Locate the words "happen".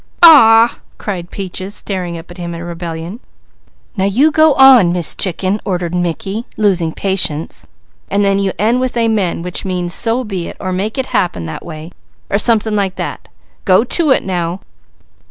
11.13-11.45